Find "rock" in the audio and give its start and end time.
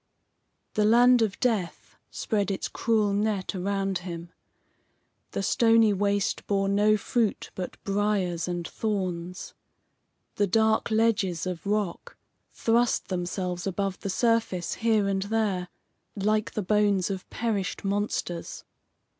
11.67-12.17